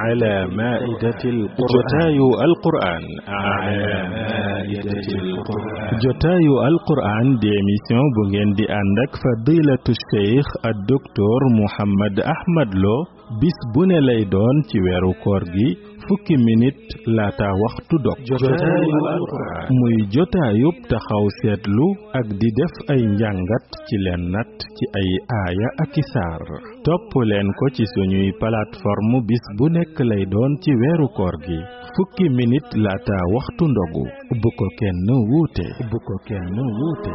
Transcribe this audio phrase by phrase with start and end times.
[0.00, 1.70] على مائدة القرآن.
[1.74, 2.18] جتاي
[2.48, 3.02] القرآن.
[3.28, 12.74] على مائدة القرآن جتاي القرآن دي ميسيون بوغين دي أندك فضيلة الشيخ الدكتور محمد أحمد
[12.74, 12.98] لو.
[13.42, 15.70] بس بوني ليدون تيويرو كورجي
[16.07, 16.83] fukki minute
[17.17, 21.87] laata waxtu dog jotaayu alquran muy jotaayub taxaw seetlu
[22.19, 25.09] ak di def ay njàngat ci leen nat ci ay
[25.39, 26.41] aaya ak i saar
[26.85, 31.59] topp leen ko ci suñuy plateforme bis bu nekk lay doon ci weeru koor gi
[31.95, 34.05] fukki minute laata waxtu ndogu
[34.41, 37.11] bu ko kenn wuute bu ko kenn wuute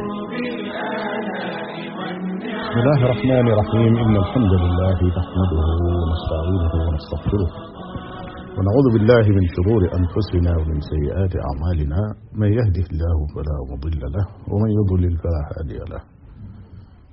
[2.71, 5.67] بسم الله الرحمن الرحيم إن الحمد لله نحمده
[5.99, 7.49] ونستعينه ونستغفره
[8.58, 12.00] ونعوذ بالله من شرور أنفسنا ومن سيئات أعمالنا.
[12.42, 16.02] من يهده الله فلا مضل له ومن يضلل فلا هادي له.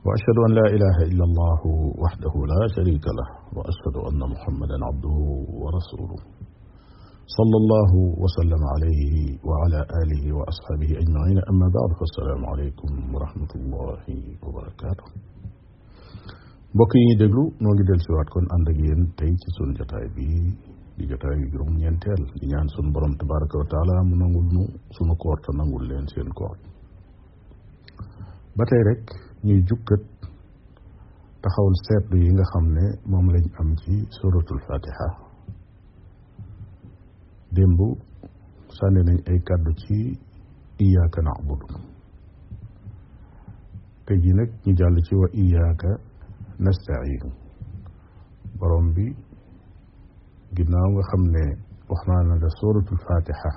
[0.06, 1.62] وأشهد أن لا إله إلا الله
[2.04, 5.18] وحده لا شريك له وأشهد أن محمدا عبده
[5.62, 6.20] ورسوله.
[7.38, 7.92] صلى الله
[8.24, 9.14] وسلم عليه
[9.48, 11.38] وعلى آله وأصحابه أجمعين.
[11.52, 14.04] أما بعد فالسلام عليكم ورحمة الله
[14.46, 15.08] وبركاته.
[16.76, 18.78] mbokk yi déglu noo ngi del siwaat kon ànd ak
[20.98, 24.64] di jotaa yu juróom ñeenteel di ñaan sunu borom tabaraka wa taala mu nangul nu
[24.96, 26.58] sunu koor te nangul leen seen koor.
[28.56, 29.04] Ba tey rek
[29.46, 30.04] ñuy jukkat
[31.42, 35.08] taxawul seetlu yi nga xam ne moom lañ am ci suratul fatiha
[37.56, 37.80] démb
[38.78, 39.98] sànni nañ ay kàddu ci
[40.86, 41.68] iyaaka na'budu.
[44.06, 45.90] Te ji nag ñu jàll ci wa iyaaka
[46.64, 47.26] nasta'iin.
[48.60, 49.06] Borom bi
[50.58, 51.48] جناو وخملي
[51.90, 53.52] وحنا نجا سورة الفاتحة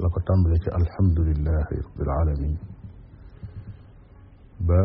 [0.00, 2.56] لقد لك الحمد لله رب العالمين
[4.68, 4.80] با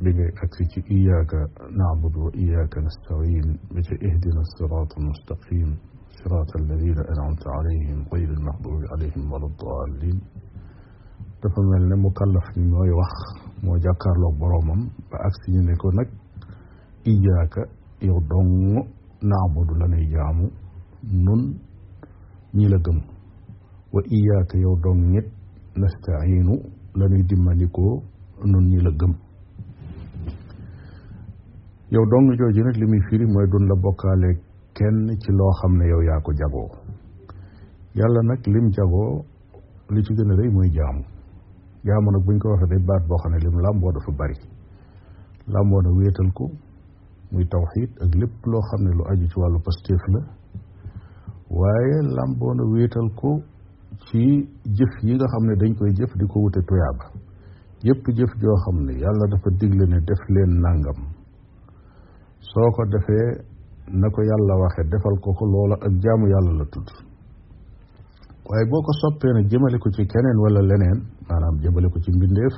[0.00, 1.32] بني أكريك إياك
[1.80, 5.70] نعبد وإياك نستعين بك إهدنا الصراط المستقيم
[6.22, 10.20] صراط الذين أنعمت عليهم غير المغضوب عليهم ولا الضالين
[11.42, 13.12] تفهمل لم مكلف من يوخ
[13.64, 14.68] مو جاكار لو بروم
[15.10, 15.18] با
[17.06, 17.54] اياك
[18.02, 18.18] يو
[19.22, 20.50] naabudu la nuy jaamu.
[21.24, 21.42] Nun
[22.54, 22.98] ñi la gëm.
[23.92, 25.26] Wa iyaaka yow dong ñit
[25.76, 26.54] nasta'iinu
[26.94, 27.22] la nuy
[28.44, 29.12] nun ñi la gëm.
[31.90, 34.30] Yow dong jooju nag li muy firi mooy dun la bokkaale
[34.74, 36.68] kenn ci loo xam ne yow yaa ko jagoo.
[37.94, 39.24] Yàlla nag lim jagoo
[39.90, 41.02] li ci gën a rëy mooy jaamu.
[41.84, 44.36] Jaamu nag buñ ko waxee day baat boo xam ne lim làmboo dafa bari.
[45.52, 46.44] Làmboo na wéetal ko
[47.32, 50.20] muy tawxiid ak lépp loo xam ne lu aju ci wàllu pastéef la.
[51.58, 53.30] Waaye làmboona wéetal ko
[54.06, 54.22] ci
[54.76, 57.04] jëf yi nga xam ne dañ koy jëf di ko wute tuyaaba.
[57.86, 61.00] Yépp jëf joo xam ne yàlla dafa digle ne def leen nàngam
[62.50, 63.28] soo ko defee
[64.00, 66.88] na ko yàlla waxe defal ko ko loola ak jaamu yàlla la tudd.
[68.48, 70.98] Waaye boo ko soppee ne jëmale ko ci keneen wala leneen
[71.28, 72.54] maanaam jëmale ko ci mbindeef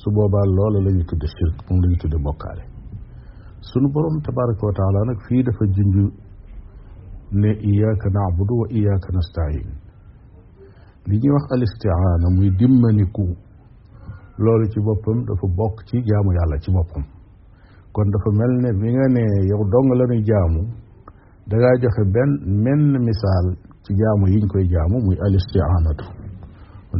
[0.00, 2.71] su boobaa loola la ñu tudde shirk moom la ñu tudde bokkaale.
[3.70, 5.96] Sunu borom tabaraka wa nag fii dafa junj
[7.40, 9.66] ne iyaaka naabudu wa iyaaka nastain
[11.08, 13.24] li ñuy wax al istiaana muy dimmaniku.
[14.38, 17.04] Loolu ci boppam dafa bokk ci jaamu yàlla ci boppam.
[17.92, 20.60] Kon dafa mel ne bi nga ne yow dong la ñuy jaamu
[21.50, 22.32] dangaa joxe benn
[22.64, 23.46] menn misaal
[23.84, 26.06] ci jaamu yiñ koy jaamu muy al istiaanatu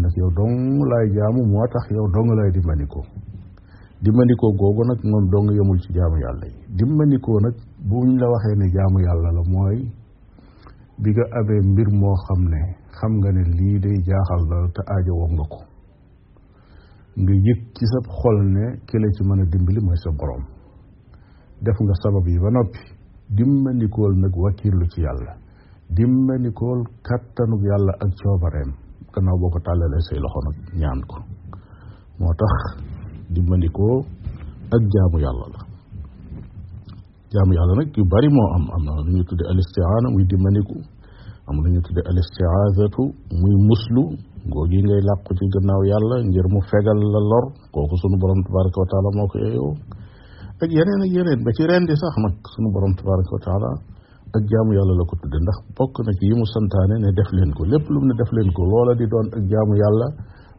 [0.03, 0.56] nag yow dong
[0.91, 3.05] laay jaamu moo tax yow dong lay dimmandikoo
[4.02, 6.58] dimmandikoo googu nag moom dong yemul ci jaamu yàlla yi.
[6.78, 7.54] dimbandikoo nag
[7.88, 9.78] buñ la waxee ne jaamu yàlla la mooy
[11.02, 12.60] bi nga amee mbir moo xam ne
[12.98, 15.58] xam nga ne lii day jaaxal la te aajo woo nga ko.
[17.22, 20.42] nga yëg ci sa xol ne ki la ci mën a dimbali mooy sa borom
[21.62, 22.82] def nga sabab yi ba noppi.
[23.36, 25.32] dimbandikool nag wakiirlu ci yàlla.
[25.96, 28.70] dimbandikool kattanug yàlla ak coobareem.
[29.14, 31.19] gannaaw boo ko tàllalee say loxo nag ñaan ko.
[32.19, 32.91] moo tax
[33.34, 33.97] dimmandikoo
[34.75, 35.61] ak jaamu yàlla la
[37.32, 40.25] jaamu yàlla nag yu bari moo am am na lu ñu tudde al istiaana muy
[40.31, 40.76] dimmandiku
[41.49, 43.02] am lu ñu tudde al istiaazatu
[43.40, 44.02] muy muslu
[44.49, 47.44] ngoo gi ngay làqu ci gannaaw yàlla ngir mu fegal la lor
[47.75, 49.73] kooku sunu borom tabaraka wa taala moo ko yeeyoo
[50.62, 53.70] ak yeneen ak yeneen ba ci rendi sax nag sunu borom tabaraka wa taala
[54.37, 57.31] ak jaamu yàlla la ko tudde ndax bokk na ci yi mu santaane ne def
[57.37, 60.06] leen ko lépp lu mu ne def leen ko loola di doon ak jaamu yàlla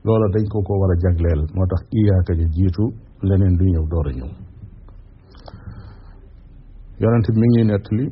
[0.05, 2.83] loola dañ ko ko war a jagleel moo tax iyaaka ji jiitu
[3.27, 4.31] leneen du ñëw door a ñëw
[7.01, 8.05] yonente mi ngi nettali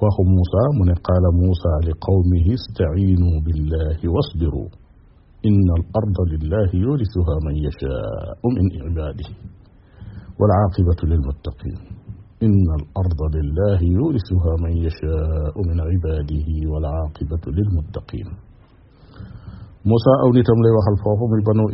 [0.00, 4.64] waxu Muusa mu ne qaala Muusa li qawmihi istaciinu billahi wasbiru
[5.48, 9.34] inna al arda lillahi yurisuha man yashaau min cibaadihi
[10.40, 11.78] والعاقبة للمتقين
[12.46, 18.28] إن الأرض لله يورثها من يشاء من عباده والعاقبة للمتقين
[19.90, 21.24] موسى أولي نيتام لي واخال فوفو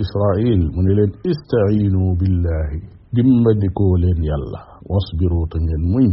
[0.04, 0.60] إسرائيل.
[0.76, 2.70] من لين استعينوا بالله.
[3.16, 4.60] ديمبديكو لين يالا.
[4.90, 6.08] واصبروا تنين موي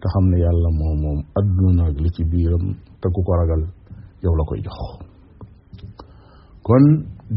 [0.00, 1.18] تا خامني يالا موم موم.
[1.38, 2.64] ادونا لي بيرم.
[3.00, 3.62] تا كوكو راغال
[4.24, 4.62] ياو لاكاي
[6.66, 6.84] كون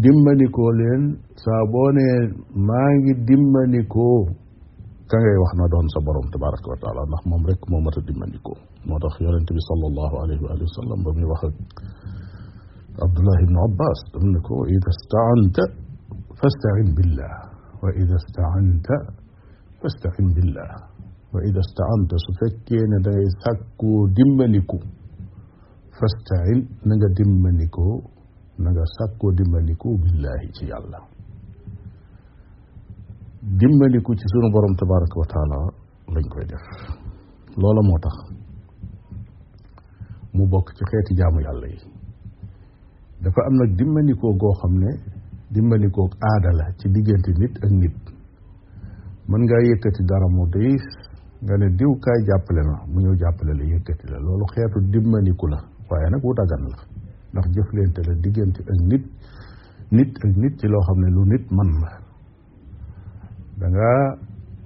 [0.03, 1.03] ديمبديكو لين
[1.44, 2.07] سا بوني
[2.69, 4.09] ماغي ديمبديكو
[5.12, 6.00] كاغي واخنا دون سا
[6.36, 7.01] تبارك وتعالى.
[7.13, 8.53] نخ موم ريك موم متا ديمبديكو
[8.89, 9.15] موتاخ
[9.69, 11.53] صلى الله عليه وآله وسلم بامي واخك
[13.03, 15.57] عبد الله بن عباس تقول إذا استعنت
[16.39, 17.33] فاستعن بالله
[17.83, 18.88] وإذا استعنت
[19.80, 20.71] فاستعن بالله
[21.33, 23.81] وإذا استعنت ستكين دايثك
[24.18, 24.71] دمنك
[25.97, 26.59] فاستعن
[26.89, 27.77] نجا دمنك
[28.65, 31.03] نجا ساك دمنك بالله تي الله.
[33.62, 35.59] دمنك تي سنو برم تبارك وتعالى
[36.15, 36.63] لنك ويدف
[37.62, 38.12] لولا موتا
[40.38, 41.94] مبوك تخيتي جامو يالله يالله.
[43.25, 44.92] Dafa am nag dimbandikoo goo xam ne
[45.50, 47.98] dimbandikoo aada la ci diggante nit ak nit.
[49.30, 50.86] Mën ngaa yëkkati dara mu diis
[51.42, 54.18] nga ne diw kaay jàppale ma mu ñëw jàppale la yëkkati la.
[54.19, 55.57] Loolu xeetu dimbandiku la
[55.89, 56.77] waaye nag wu dagan la.
[57.33, 57.45] Ndax
[58.07, 59.04] la diggante ak nit
[59.92, 61.92] nit ak nit ci loo xam ne lu nit man la.
[63.60, 63.89] Da nga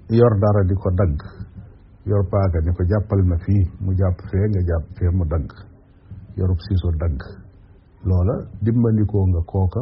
[0.09, 1.15] yor dara di ko dagg
[2.09, 2.83] yor paaka ni ko
[3.83, 5.47] mu jàpp fee nga jàpp fee mu dagg.
[6.35, 7.19] Yorub siiso dagg
[8.07, 9.81] loola dimbandikoo nga kooka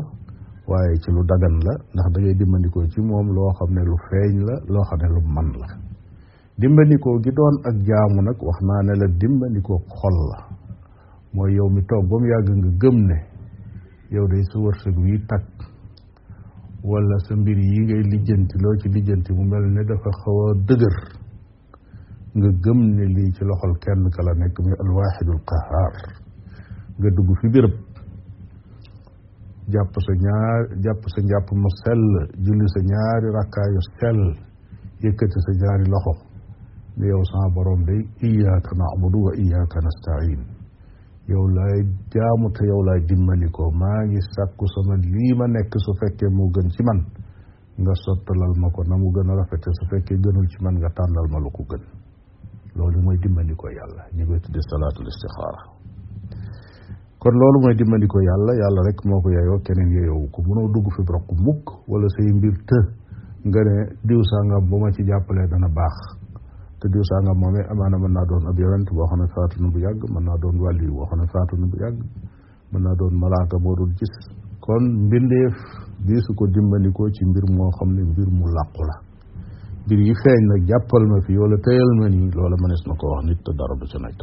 [0.68, 3.96] waaye ci lu dagan la ndax da ngay dimbandikoo ci moom loo xam ne lu
[4.10, 5.68] feeñ la loo xam ne lu man la.
[6.58, 10.38] Dimbandikoo gi doon ak jaamu nag wax naa ne la dimbandikoo xol la.
[11.34, 13.18] Mooy yow mi toog ba mu yàgg nga gëm ne
[14.10, 15.48] yow day sa wërsëg wi takk
[16.84, 20.54] wala sa mbir yi ngay lijjanti loo ci lijjanti mu mel ne dafa xaw a
[20.68, 20.98] dëgër
[22.38, 25.94] nga gëm ne lii ci loxol kenn ka la nekk muy alwaaxidul qahaar
[27.00, 27.74] nga dugg fi béréb
[29.74, 32.04] jàpp sa ñaar jàpp sa njàpp mu sell
[32.46, 34.22] julli sa ñaari rakkaayu sell
[35.04, 36.14] yëkkati sa ñaari loxo.
[36.98, 40.40] Ne yow sama borom day iyaaka naabudu wa iyaaka nastain.
[41.32, 41.80] Yow laay
[42.14, 43.64] jaamu te yow laay dimbali ko.
[43.82, 47.00] Maa ngi sàkku sama lii ma nekk su fekkee moo gën ci man
[47.82, 49.46] nga sottalal ma ko na mu gën a
[49.78, 51.84] su fekkee gënul ci man nga tànnal ma lu ko gën.
[52.78, 53.18] Loolu mooy
[53.78, 54.04] yàlla.
[54.16, 54.24] Ñu
[57.28, 60.40] kon loolu mooy dimbandikoo yàlla yàlla rek moo ko yeyoo keneen yeyoowu ko.
[60.48, 62.78] Mënoo dugg fi brok mukk wala say mbir të
[63.52, 63.76] nga ne
[64.08, 65.96] diw sàngam bu ma ci jàppalee dana baax.
[66.80, 69.68] Te diw sàngam moomee amaana mën naa doon ab yonent boo xam ne faatu na
[69.74, 72.00] bu yàgg mën naa doon wàlli boo xam ne faatu na bu yàgg
[72.72, 74.14] mën naa doon malaaka moo dul gis.
[74.64, 75.56] Kon mbindeef
[76.08, 78.96] diisu ko dimbandikoo ci mbir moo xam ne mbir mu làqu la.
[79.86, 83.06] Mbir yi feeñ nag jàppal ma fi wala tëyal ma nii loola mënees na ko
[83.12, 84.20] wax nit te dara du ca nekk.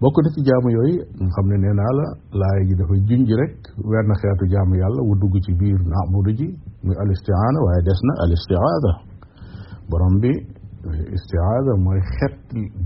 [0.00, 2.06] Bokk na ci jaamu yooyu nga xam ne nee naa la
[2.40, 3.54] laay ji dafay junj rek
[3.90, 6.46] wenn xeetu jaamu yàlla wu dugg ci biir naabudu ji
[6.84, 8.92] muy al istiaana waaye des na al istiaada
[9.90, 10.32] borom bi
[11.16, 12.36] istiaada mooy xet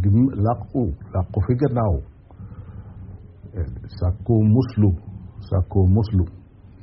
[0.03, 0.09] di
[0.47, 0.83] làqu
[1.15, 1.95] làqu fi gannaaw.
[3.99, 4.89] Sàkkoo muslu
[5.49, 6.25] sàkkoo muslu.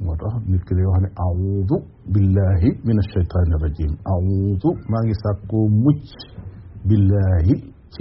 [0.03, 1.75] Moo tax nit ki day wax ne audu
[2.13, 3.91] billahi min alcheytaani rajim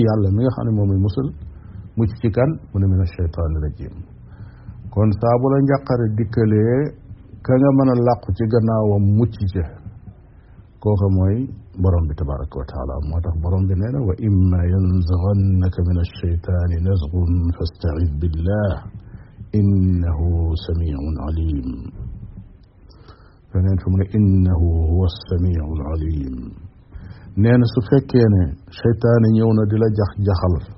[0.07, 0.91] yàlla mi nga xam ne moom
[2.01, 3.95] مجتكان من من الشيطان الرجيم.
[4.95, 6.67] كون سابو لن يقر ديكالي
[7.47, 9.57] كنا من اللاق تيغنا ومجتك
[10.83, 11.39] كوخ موي
[11.83, 12.95] برام بي تبارك وتعالى.
[13.11, 17.13] موتاك برام بي نينا وإما ينزغنك من الشيطان نزغ
[17.57, 18.73] فاستعذ بالله.
[19.59, 20.19] إنه
[20.67, 21.69] سميع عليم.
[23.51, 24.61] فنين فمن إنه
[24.93, 26.37] هو السميع العليم.
[27.43, 28.45] نينا سفكيني
[28.81, 30.76] شيطان يونا دي لجخ جخلف.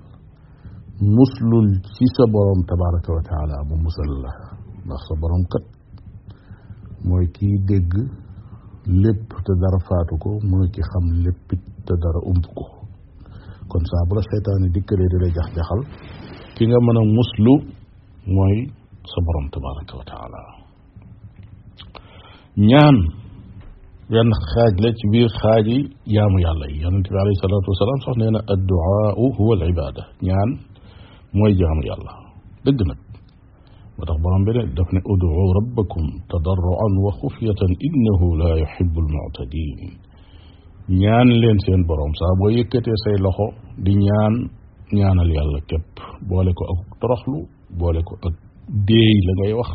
[1.00, 4.32] Muslul ci sa borom tabaraka wa taala mu musal la
[4.86, 5.64] ndax sa borom kat
[7.06, 7.92] mooy kii dégg
[9.02, 12.64] lépp te dara faatu ko mooy ki xam léppit te dara ump ko
[13.70, 15.80] kon saa bu la seytaane dikkalee di la jax-jaxal
[16.56, 17.54] ki nga mën a muslu
[18.34, 18.56] mooy
[19.10, 20.40] sa borom tabaraka wa taala
[22.70, 22.96] ñaan
[24.10, 25.76] benn xaaj la ci biir xaaji
[26.14, 30.02] jaamu yàlla yi yonente bi alayhi salaatu wasalaam sax nee na adduaau huwa al ibada
[30.26, 30.50] ñaan
[31.36, 32.12] mooy jaamu yàlla
[32.64, 32.98] dëgg nag
[33.96, 38.98] moo tax borom bi ne daf ne uduu rabbakum tadarruan wa xufyatan innahu la yuhibu
[39.04, 39.80] almuctadin
[41.00, 43.46] ñaan leen seen borom saa boo yëkkatee say loxo
[43.84, 44.34] di ñaan
[44.98, 45.92] ñaanal yàlla képp
[46.28, 47.38] boole ko ak toroxlu
[47.80, 48.34] boole ko ak
[48.88, 49.70] déey la ngay wax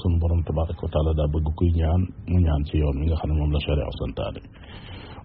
[0.00, 3.16] sun borom tabaraka wa taala daa bëgg kuy ñaan mu ñaan ci yoon mi nga
[3.20, 4.40] xam ne moom la sharia santaane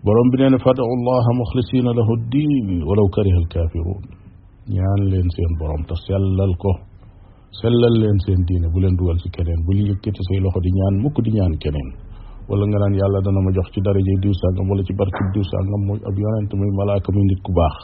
[0.05, 4.03] borom bi nee na fadu allaha muxlisina lahu ddin walaw kariha alkafirun
[4.75, 6.71] ñaan leen seen borom te sellal ko.
[7.59, 10.71] Sellal leen seen diine bu leen dugal ci keneen bu ñu yëkkati say loxo di
[10.77, 11.89] ñaan mukk di ñaan keneen.
[12.49, 15.43] Wala nga naan yàlla dana ma jox ci daraje diw sàngam wala ci barki diw
[15.51, 17.75] sàngam muy ab yonent muy malaaka muy nit ku baax.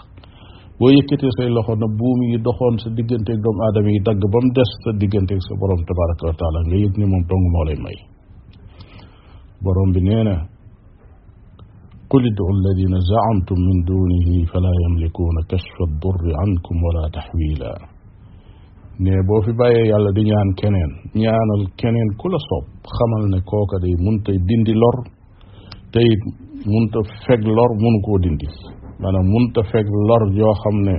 [0.80, 4.38] Boo yëkkatee say loxo na buum yi doxoon sa digganteeg doomu aadama yi dagg ba
[4.44, 7.64] mu des sa digganteeg sa borom tabaraka wa taala nga yëg ni moom dong moo
[7.68, 7.98] lay may.
[9.64, 10.53] Borom bi nee
[12.14, 17.74] قل ادعوا الذين زعمتم من دونه فلا يملكون كشف الضر عنكم ولا تحويلا.
[19.04, 22.66] ني بو في باي يالا دي نيان كينين نيانال كينين كولا صوب
[22.96, 24.98] خمال ني كوكا دي مونتي ديندي لور
[25.94, 26.06] تي
[26.74, 28.50] مونتا فك لور مونكو ديندي
[29.02, 30.98] مانا مونتا فك لور جو خامني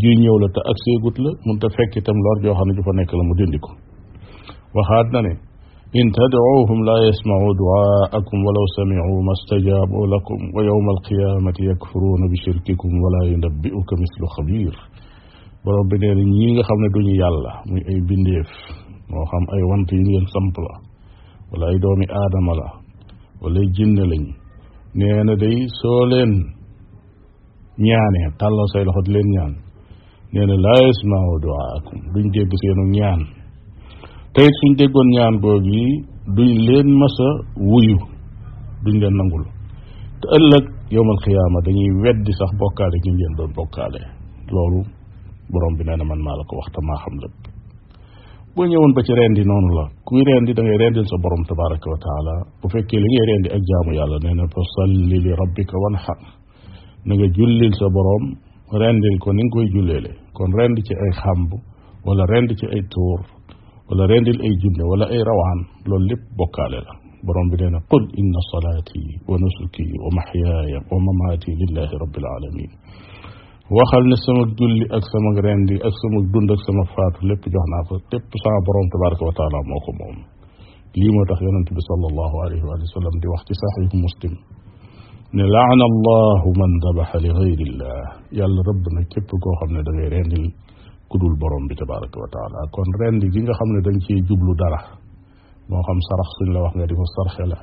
[0.00, 3.10] جي نيول تا اكسي غوت لا مونتا فك تام لور جو خامني جو فا نيك
[3.18, 3.72] لا مو دينديكو
[4.76, 5.32] وخاد ناني
[5.94, 13.18] laa yasmacuu ducaakum walaw samicuu ma stajaabuu lakum wa yowma alqiyaamati yakfuruuna bi shirkikum wala
[13.32, 14.74] yunabbi'uka mislu xabiir
[15.64, 18.48] borom bi nee na ñii nga xam ne duñu yàlla muy ay bindeef
[19.10, 20.74] moo xam ay want yu ngeen samp la
[21.52, 22.68] wala ay doomi aadama la
[23.42, 24.24] wala ay jinne lañ
[24.98, 26.32] nee na day soo leen
[27.86, 29.52] ñaanee tàllal say loxo di leen ñaan
[30.32, 33.20] nee na laa yasmau duaakum duñ dégg seenu ñaan
[34.36, 35.84] tey suñ déggoon ñaan googu yi
[36.36, 37.28] duñ leen masa
[37.70, 37.96] wuyu
[38.84, 39.44] duñ leen nangul.
[40.20, 40.64] Te ëllëg
[40.94, 44.00] yowmal xiyaama dañuy weddi sax bokkaale gi ngeen doon bokkaale.
[44.54, 44.80] Loolu
[45.52, 47.38] borom bi nee na man maa la ko wax te maa xam lépp.
[48.54, 51.86] Boo ñëwoon ba ci rendi noonu la kuy rendi da ngay rendil sa borom tabaraka
[51.92, 52.34] wa taala.
[52.60, 56.18] Bu fekkee li ngay rendi ak jaamu yàlla nee na fa salli li rabbika wanhar
[57.06, 58.24] na nga jullil sa borom
[58.82, 60.10] rendil ko ni nga koy julleele.
[60.36, 61.50] Kon rend ci ay xàmb
[62.04, 63.20] wala rend ci ay tuur.
[63.88, 66.94] ولا رندل أي جنده ولا أي روان لول لب بوكاله لا.
[67.92, 72.70] قل إن صلاتي ونسكي ومحياي ومماتي لله رب العالمين.
[73.74, 77.96] وخل ن سما جولي اك سما رندي اك سما دوند اك فات لب جوخنا فا
[78.10, 78.50] تيب سا
[78.94, 80.18] تبارك وتعالى موكو موم.
[80.98, 81.22] لي مو
[81.90, 84.34] صلى الله عليه وآله وسلم دي وقت صحيح مسلم.
[85.38, 88.00] نلعن الله من ذبح لغير الله.
[88.38, 90.06] يا ربنا كيب كو خامني داغي
[91.08, 92.58] ku dul borom bi tabaraka wa taala.
[92.74, 94.80] Kon rendi gi nga xam ne da nga ciy jublu dara
[95.68, 97.58] moo xam sarax suñ la wax nga di ko sarxe la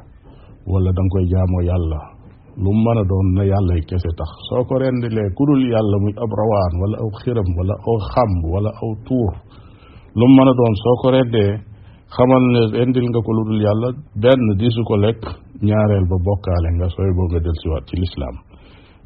[0.72, 2.00] wala da nga koy jaamoo yàlla
[2.64, 4.30] lu mu mën a doon na yàlla kese tax.
[4.50, 8.72] Soo ko rendilee ku yàlla muy ab rawaan wala aw xiram wala aw xàmb wala
[8.84, 9.34] aw tuur
[10.18, 11.52] lu mu mën a doon soo ko rendee
[12.16, 13.88] xamal ne rendil nga ko lu dul yàlla
[14.24, 15.22] benn disu ko lekk
[15.68, 18.36] ñaareel ba bokkaale nga sooy boo nga del siwaat ci lislaam.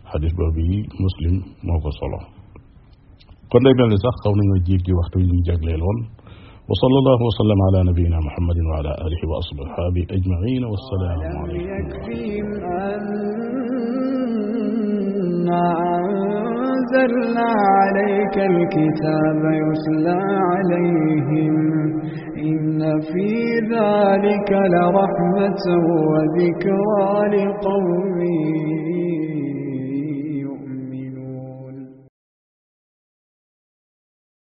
[0.09, 2.36] Xadis boobu yi muslim moo ko solo.
[3.51, 5.97] Kon day mel ni sax xaw nañoo jéggi waxtu yi ñu jagleeloon
[6.69, 13.07] wa sallallahu wa sallam ala nabiyina muhammadin wa ala alihi wa ashabihi ajmain wassalaamu alaykum
[16.87, 17.49] أنزلنا
[17.79, 20.19] عليك الكتاب يتلى
[20.51, 21.55] عليهم
[22.49, 23.29] إن في
[23.75, 25.63] ذلك لرحمة
[26.09, 28.19] وذكرى لقوم